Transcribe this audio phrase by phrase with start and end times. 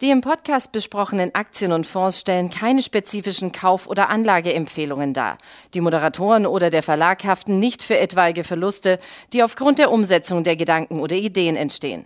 [0.00, 5.38] Die im Podcast besprochenen Aktien und Fonds stellen keine spezifischen Kauf- oder Anlageempfehlungen dar.
[5.74, 9.00] Die Moderatoren oder der Verlag haften nicht für etwaige Verluste,
[9.32, 12.04] die aufgrund der Umsetzung der Gedanken oder Ideen entstehen.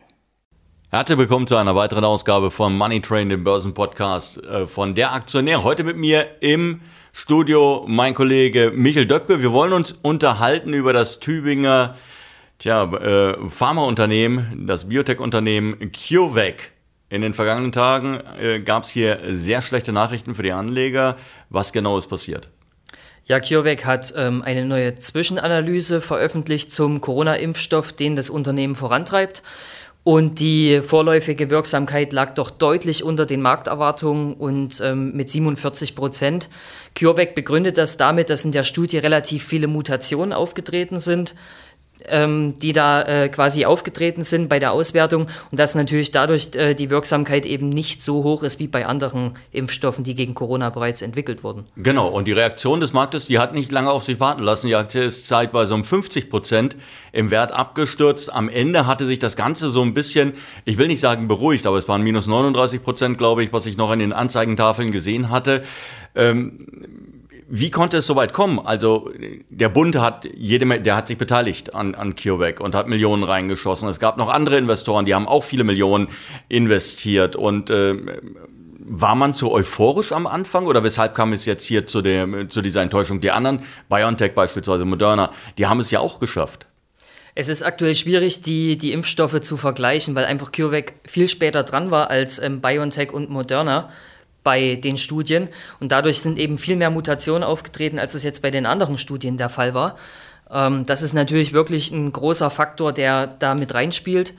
[0.88, 5.62] Herzlich willkommen zu einer weiteren Ausgabe von Money Train, dem Börsenpodcast äh, von der Aktionär.
[5.62, 6.80] Heute mit mir im
[7.12, 9.42] Studio mein Kollege Michael Döpke.
[9.42, 11.96] Wir wollen uns unterhalten über das Tübinger
[12.58, 16.71] tja, äh, Pharmaunternehmen, das Biotech-Unternehmen CureVac.
[17.12, 21.18] In den vergangenen Tagen äh, gab es hier sehr schlechte Nachrichten für die Anleger.
[21.50, 22.48] Was genau ist passiert?
[23.26, 29.42] Ja, CureVac hat ähm, eine neue Zwischenanalyse veröffentlicht zum Corona-Impfstoff, den das Unternehmen vorantreibt.
[30.04, 36.48] Und die vorläufige Wirksamkeit lag doch deutlich unter den Markterwartungen und ähm, mit 47 Prozent.
[36.98, 41.34] CureVac begründet das damit, dass in der Studie relativ viele Mutationen aufgetreten sind
[42.08, 46.74] ähm, die da äh, quasi aufgetreten sind bei der Auswertung und dass natürlich dadurch äh,
[46.74, 51.02] die Wirksamkeit eben nicht so hoch ist wie bei anderen Impfstoffen, die gegen Corona bereits
[51.02, 51.64] entwickelt wurden.
[51.76, 54.66] Genau, und die Reaktion des Marktes, die hat nicht lange auf sich warten lassen.
[54.66, 56.76] Die Aktie ist zeitweise um 50 Prozent
[57.12, 58.32] im Wert abgestürzt.
[58.32, 61.76] Am Ende hatte sich das Ganze so ein bisschen, ich will nicht sagen beruhigt, aber
[61.76, 65.62] es waren minus 39 Prozent, glaube ich, was ich noch in den Anzeigentafeln gesehen hatte.
[66.14, 66.66] Ähm,
[67.54, 68.58] wie konnte es so weit kommen?
[68.58, 69.10] Also
[69.50, 73.90] der Bund hat jede, der hat sich beteiligt an, an CureVac und hat Millionen reingeschossen.
[73.90, 76.08] Es gab noch andere Investoren, die haben auch viele Millionen
[76.48, 77.36] investiert.
[77.36, 77.94] Und äh,
[78.78, 82.62] war man zu euphorisch am Anfang oder weshalb kam es jetzt hier zu, der, zu
[82.62, 83.20] dieser Enttäuschung?
[83.20, 86.66] Die anderen, BioNTech beispielsweise, Moderna, die haben es ja auch geschafft.
[87.34, 91.90] Es ist aktuell schwierig, die, die Impfstoffe zu vergleichen, weil einfach CureVac viel später dran
[91.90, 93.90] war als ähm, BioNTech und Moderna
[94.42, 95.48] bei den Studien
[95.80, 99.36] und dadurch sind eben viel mehr Mutationen aufgetreten, als es jetzt bei den anderen Studien
[99.36, 99.96] der Fall war.
[100.50, 104.34] Ähm, das ist natürlich wirklich ein großer Faktor, der da mit reinspielt.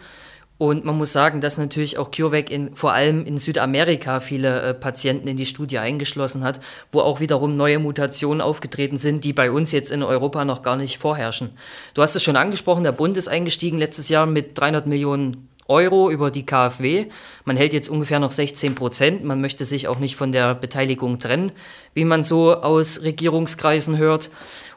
[0.59, 4.73] Und man muss sagen, dass natürlich auch CureVac in, vor allem in Südamerika viele äh,
[4.73, 6.61] Patienten in die Studie eingeschlossen hat,
[6.91, 10.77] wo auch wiederum neue Mutationen aufgetreten sind, die bei uns jetzt in Europa noch gar
[10.77, 11.49] nicht vorherrschen.
[11.95, 16.09] Du hast es schon angesprochen, der Bund ist eingestiegen letztes Jahr mit 300 Millionen Euro
[16.11, 17.07] über die KfW.
[17.45, 19.23] Man hält jetzt ungefähr noch 16 Prozent.
[19.23, 21.51] Man möchte sich auch nicht von der Beteiligung trennen,
[21.93, 24.29] wie man so aus Regierungskreisen hört.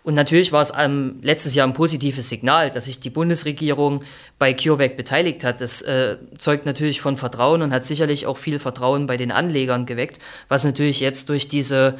[0.06, 4.04] Und natürlich war es ähm, letztes Jahr ein positives Signal, dass sich die Bundesregierung
[4.38, 5.60] bei CureVac beteiligt hat.
[5.60, 9.84] Das äh, zeugt natürlich von Vertrauen und hat sicherlich auch viel Vertrauen bei den Anlegern
[9.84, 11.96] geweckt, was natürlich jetzt durch diese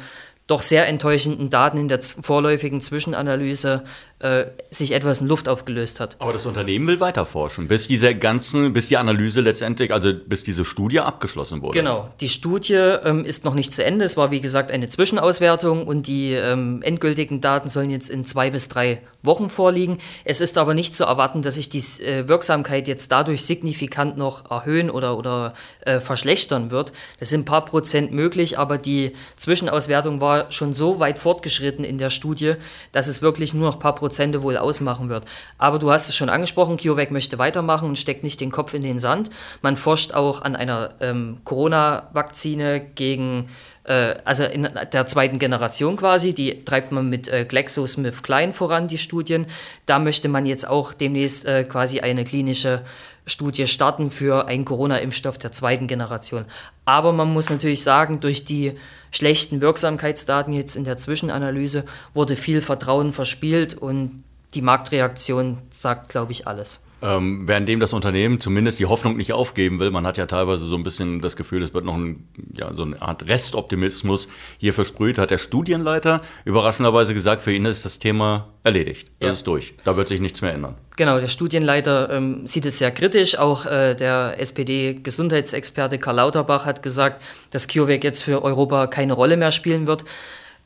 [0.47, 3.83] doch sehr enttäuschenden Daten in der vorläufigen Zwischenanalyse
[4.19, 6.15] äh, sich etwas in Luft aufgelöst hat.
[6.19, 10.43] Aber das Unternehmen will weiter forschen, bis diese ganzen, bis die Analyse letztendlich, also bis
[10.43, 11.77] diese Studie abgeschlossen wurde.
[11.77, 14.05] Genau, die Studie ähm, ist noch nicht zu Ende.
[14.05, 18.49] Es war wie gesagt eine Zwischenauswertung und die ähm, endgültigen Daten sollen jetzt in zwei
[18.49, 19.99] bis drei Wochen vorliegen.
[20.23, 24.49] Es ist aber nicht zu erwarten, dass sich die äh, Wirksamkeit jetzt dadurch signifikant noch
[24.49, 26.91] erhöhen oder, oder äh, verschlechtern wird.
[27.19, 31.99] Es sind ein paar Prozent möglich, aber die Zwischenauswertung war schon so weit fortgeschritten in
[31.99, 32.55] der Studie,
[32.91, 35.25] dass es wirklich nur noch ein paar Prozente wohl ausmachen wird.
[35.57, 38.81] Aber du hast es schon angesprochen, CureVac möchte weitermachen und steckt nicht den Kopf in
[38.81, 39.29] den Sand.
[39.61, 43.49] Man forscht auch an einer ähm, Corona-Vakzine gegen
[43.87, 48.97] äh, also in der zweiten Generation quasi, die treibt man mit äh, GlaxoSmithKline voran, die
[48.97, 49.47] Studien.
[49.85, 52.81] Da möchte man jetzt auch demnächst äh, quasi eine klinische
[53.25, 56.45] Studie starten für einen Corona-Impfstoff der zweiten Generation.
[56.85, 58.73] Aber man muss natürlich sagen, durch die
[59.11, 61.83] schlechten Wirksamkeitsdaten jetzt in der Zwischenanalyse
[62.13, 64.23] wurde viel Vertrauen verspielt und
[64.53, 66.81] die Marktreaktion sagt, glaube ich, alles.
[67.01, 70.75] Ähm, währenddem das Unternehmen zumindest die Hoffnung nicht aufgeben will, man hat ja teilweise so
[70.75, 74.27] ein bisschen das Gefühl, es wird noch ein, ja, so eine Art Restoptimismus
[74.57, 79.09] hier versprüht, hat der Studienleiter überraschenderweise gesagt, für ihn ist das Thema erledigt.
[79.19, 79.33] Das ja.
[79.33, 79.75] ist durch.
[79.83, 80.75] Da wird sich nichts mehr ändern.
[80.95, 83.37] Genau, der Studienleiter ähm, sieht es sehr kritisch.
[83.37, 87.21] Auch äh, der SPD-Gesundheitsexperte Karl Lauterbach hat gesagt,
[87.51, 90.03] dass CureVac jetzt für Europa keine Rolle mehr spielen wird.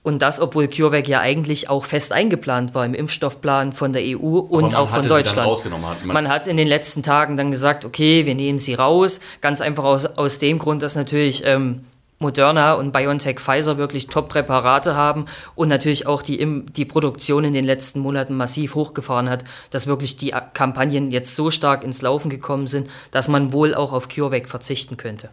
[0.04, 4.40] Und das, obwohl CureVac ja eigentlich auch fest eingeplant war im Impfstoffplan von der EU
[4.40, 5.48] und auch von Deutschland.
[5.48, 6.06] Hat.
[6.06, 9.20] Man, man, hat in den letzten Tagen dann gesagt, okay, wir nehmen sie raus.
[9.42, 11.82] Ganz einfach aus, aus dem Grund, dass natürlich ähm,
[12.22, 17.66] Moderna und BioNTech Pfizer wirklich Top-Präparate haben und natürlich auch die, die Produktion in den
[17.66, 22.68] letzten Monaten massiv hochgefahren hat, dass wirklich die Kampagnen jetzt so stark ins Laufen gekommen
[22.68, 25.30] sind, dass man wohl auch auf CureVac verzichten könnte.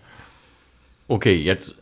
[1.08, 1.75] Okay, jetzt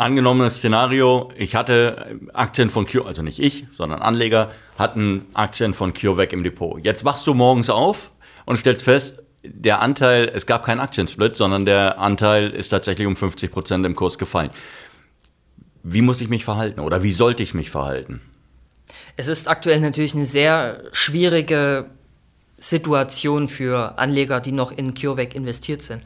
[0.00, 5.92] angenommenes Szenario, ich hatte Aktien von CureVac, also nicht ich, sondern Anleger hatten Aktien von
[5.92, 6.82] CureVac im Depot.
[6.84, 8.10] Jetzt wachst du morgens auf
[8.46, 13.16] und stellst fest, der Anteil, es gab keinen Aktiensplit, sondern der Anteil ist tatsächlich um
[13.16, 14.50] 50 Prozent im Kurs gefallen.
[15.82, 18.20] Wie muss ich mich verhalten oder wie sollte ich mich verhalten?
[19.16, 21.86] Es ist aktuell natürlich eine sehr schwierige
[22.58, 26.02] Situation für Anleger, die noch in CureVac investiert sind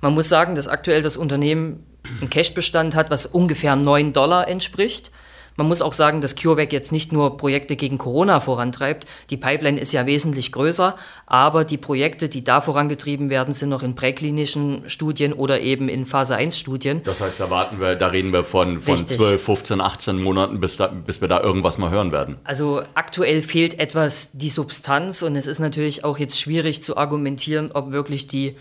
[0.00, 1.86] Man muss sagen, dass aktuell das Unternehmen
[2.20, 5.10] einen Cashbestand hat, was ungefähr 9 Dollar entspricht.
[5.56, 9.06] Man muss auch sagen, dass CureVac jetzt nicht nur Projekte gegen Corona vorantreibt.
[9.28, 10.96] Die Pipeline ist ja wesentlich größer,
[11.26, 16.06] aber die Projekte, die da vorangetrieben werden, sind noch in präklinischen Studien oder eben in
[16.06, 17.02] Phase 1 Studien.
[17.04, 20.78] Das heißt, da warten wir, da reden wir von, von 12, 15, 18 Monaten, bis,
[20.78, 22.36] da, bis wir da irgendwas mal hören werden.
[22.44, 27.72] Also aktuell fehlt etwas die Substanz und es ist natürlich auch jetzt schwierig zu argumentieren,
[27.72, 28.56] ob wirklich die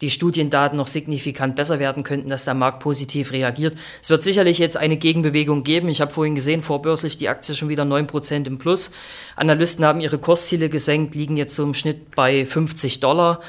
[0.00, 3.76] die Studiendaten noch signifikant besser werden könnten, dass der Markt positiv reagiert.
[4.00, 5.88] Es wird sicherlich jetzt eine Gegenbewegung geben.
[5.88, 8.90] Ich habe vorhin gesehen, vorbörslich die Aktie schon wieder 9% im Plus.
[9.36, 13.40] Analysten haben ihre Kursziele gesenkt, liegen jetzt so im Schnitt bei 50 Dollar.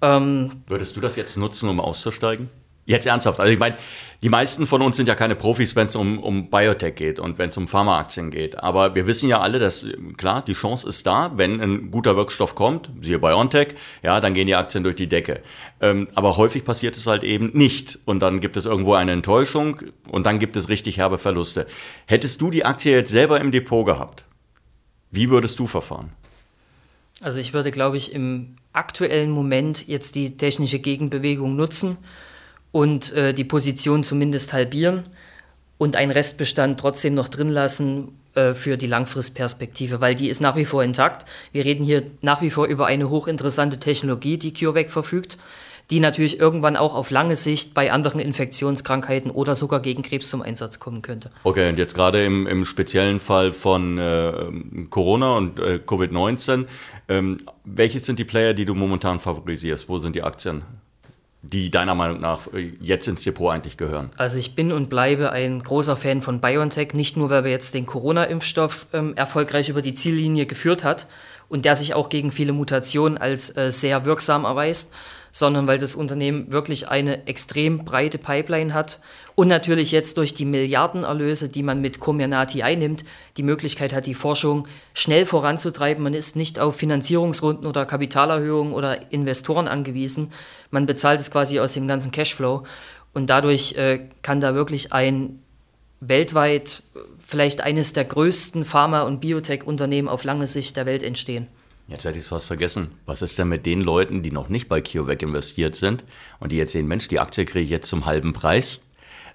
[0.00, 2.50] Ähm, Würdest du das jetzt nutzen, um auszusteigen?
[2.84, 3.38] Jetzt ernsthaft.
[3.38, 3.76] Also ich meine,
[4.24, 7.38] die meisten von uns sind ja keine Profis, wenn es um, um Biotech geht und
[7.38, 8.58] wenn es um Pharmaaktien geht.
[8.58, 9.86] Aber wir wissen ja alle, dass
[10.16, 14.48] klar, die Chance ist da, wenn ein guter Wirkstoff kommt, siehe BioNTech, ja, dann gehen
[14.48, 15.42] die Aktien durch die Decke.
[15.80, 18.00] Ähm, aber häufig passiert es halt eben nicht.
[18.04, 21.66] Und dann gibt es irgendwo eine Enttäuschung und dann gibt es richtig herbe Verluste.
[22.06, 24.24] Hättest du die Aktie jetzt selber im Depot gehabt,
[25.12, 26.12] wie würdest du verfahren?
[27.20, 31.98] Also ich würde, glaube ich, im aktuellen Moment jetzt die technische Gegenbewegung nutzen
[32.72, 35.04] und äh, die Position zumindest halbieren
[35.78, 40.56] und einen Restbestand trotzdem noch drin lassen äh, für die Langfristperspektive, weil die ist nach
[40.56, 41.28] wie vor intakt.
[41.52, 45.38] Wir reden hier nach wie vor über eine hochinteressante Technologie, die CureVac verfügt,
[45.90, 50.40] die natürlich irgendwann auch auf lange Sicht bei anderen Infektionskrankheiten oder sogar gegen Krebs zum
[50.40, 51.30] Einsatz kommen könnte.
[51.42, 54.32] Okay, und jetzt gerade im, im speziellen Fall von äh,
[54.88, 56.66] Corona und äh, Covid-19,
[57.08, 59.88] ähm, welche sind die Player, die du momentan favorisierst?
[59.88, 60.62] Wo sind die Aktien?
[61.42, 62.48] Die deiner Meinung nach
[62.80, 64.10] jetzt ins Depot eigentlich gehören?
[64.16, 67.74] Also ich bin und bleibe ein großer Fan von BioNTech, nicht nur, weil wir jetzt
[67.74, 71.08] den Corona-Impfstoff ähm, erfolgreich über die Ziellinie geführt hat
[71.52, 74.90] und der sich auch gegen viele Mutationen als äh, sehr wirksam erweist,
[75.32, 79.00] sondern weil das Unternehmen wirklich eine extrem breite Pipeline hat
[79.34, 83.04] und natürlich jetzt durch die Milliardenerlöse, die man mit Comirnaty einnimmt,
[83.36, 86.02] die Möglichkeit hat, die Forschung schnell voranzutreiben.
[86.02, 90.32] Man ist nicht auf Finanzierungsrunden oder Kapitalerhöhungen oder Investoren angewiesen.
[90.70, 92.62] Man bezahlt es quasi aus dem ganzen Cashflow
[93.12, 95.41] und dadurch äh, kann da wirklich ein
[96.08, 96.82] weltweit
[97.18, 101.46] vielleicht eines der größten Pharma- und Biotech-Unternehmen auf lange Sicht der Welt entstehen.
[101.88, 102.88] Jetzt hätte ich es fast vergessen.
[103.06, 106.04] Was ist denn mit den Leuten, die noch nicht bei CureVac investiert sind
[106.40, 108.84] und die jetzt sehen, Mensch, die Aktie kriege ich jetzt zum halben Preis?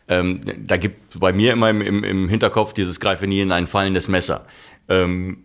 [0.07, 3.67] Ähm, da gibt bei mir immer im, im, im, Hinterkopf dieses Greife nie in ein
[3.67, 4.45] fallendes Messer.
[4.87, 5.43] Ähm,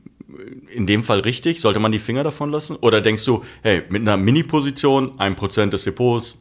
[0.72, 1.60] in dem Fall richtig?
[1.60, 2.76] Sollte man die Finger davon lassen?
[2.76, 6.38] Oder denkst du, hey, mit einer Mini-Position, ein Prozent des Depots,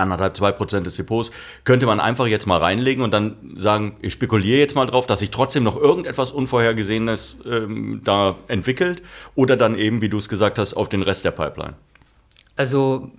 [0.00, 1.30] anderthalb, zwei Prozent des Depots,
[1.64, 5.20] könnte man einfach jetzt mal reinlegen und dann sagen, ich spekuliere jetzt mal drauf, dass
[5.20, 9.02] sich trotzdem noch irgendetwas Unvorhergesehenes ähm, da entwickelt
[9.34, 11.74] oder dann eben, wie du es gesagt hast, auf den Rest der Pipeline?
[12.56, 13.10] Also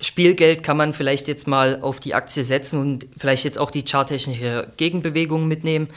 [0.00, 3.84] Spielgeld kann man vielleicht jetzt mal auf die Aktie setzen und vielleicht jetzt auch die
[3.84, 5.88] charttechnische Gegenbewegung mitnehmen.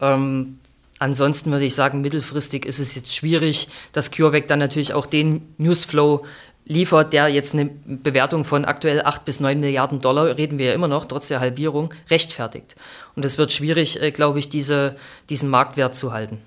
[0.00, 0.58] Ähm,
[0.98, 5.42] ansonsten würde ich sagen, mittelfristig ist es jetzt schwierig, dass CureVac dann natürlich auch den
[5.58, 6.24] Newsflow
[6.66, 10.72] liefert, der jetzt eine Bewertung von aktuell 8 bis 9 Milliarden Dollar, reden wir ja
[10.72, 12.76] immer noch, trotz der Halbierung, rechtfertigt.
[13.16, 14.96] Und es wird schwierig, äh, glaube ich, diese,
[15.28, 16.42] diesen Marktwert zu halten.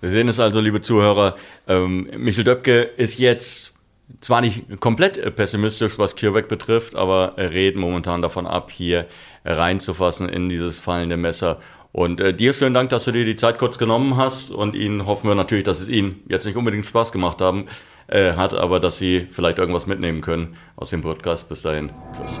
[0.00, 1.36] Wir sehen es also, liebe Zuhörer,
[1.68, 3.72] ähm, Michel Döpke ist jetzt
[4.20, 9.06] zwar nicht komplett äh, pessimistisch, was CureVac betrifft, aber er redet momentan davon ab, hier
[9.44, 11.60] reinzufassen in dieses fallende Messer.
[11.92, 15.06] Und äh, dir schönen Dank, dass du dir die Zeit kurz genommen hast und Ihnen
[15.06, 17.66] hoffen wir natürlich, dass es Ihnen jetzt nicht unbedingt Spaß gemacht haben,
[18.10, 21.48] äh, hat, aber dass Sie vielleicht irgendwas mitnehmen können aus dem Podcast.
[21.48, 21.90] Bis dahin.
[22.12, 22.40] Tschüss.